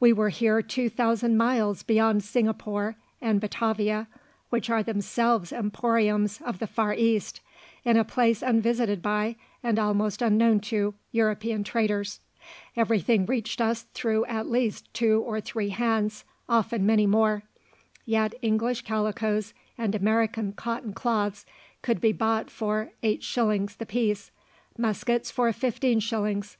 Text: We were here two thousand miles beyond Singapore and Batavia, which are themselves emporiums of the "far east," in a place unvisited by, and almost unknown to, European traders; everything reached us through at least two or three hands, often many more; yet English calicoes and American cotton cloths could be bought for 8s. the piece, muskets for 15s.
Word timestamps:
We 0.00 0.12
were 0.12 0.30
here 0.30 0.62
two 0.62 0.88
thousand 0.88 1.36
miles 1.36 1.84
beyond 1.84 2.24
Singapore 2.24 2.96
and 3.22 3.40
Batavia, 3.40 4.08
which 4.50 4.68
are 4.68 4.82
themselves 4.82 5.52
emporiums 5.52 6.40
of 6.40 6.58
the 6.58 6.66
"far 6.66 6.92
east," 6.92 7.40
in 7.84 7.96
a 7.96 8.02
place 8.02 8.42
unvisited 8.42 9.00
by, 9.00 9.36
and 9.62 9.78
almost 9.78 10.22
unknown 10.22 10.58
to, 10.72 10.94
European 11.12 11.62
traders; 11.62 12.18
everything 12.74 13.26
reached 13.26 13.60
us 13.60 13.82
through 13.94 14.24
at 14.24 14.50
least 14.50 14.92
two 14.92 15.22
or 15.24 15.40
three 15.40 15.68
hands, 15.68 16.24
often 16.48 16.84
many 16.84 17.06
more; 17.06 17.44
yet 18.04 18.34
English 18.42 18.82
calicoes 18.82 19.54
and 19.78 19.94
American 19.94 20.52
cotton 20.52 20.92
cloths 20.92 21.46
could 21.80 22.00
be 22.00 22.10
bought 22.10 22.50
for 22.50 22.90
8s. 23.04 23.76
the 23.76 23.86
piece, 23.86 24.32
muskets 24.76 25.30
for 25.30 25.48
15s. 25.52 26.56